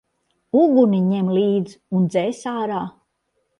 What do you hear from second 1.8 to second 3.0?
un dzēs ārā!